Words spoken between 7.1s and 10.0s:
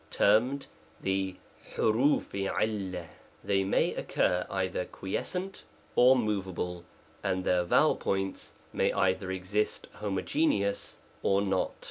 and their vowel points may either exist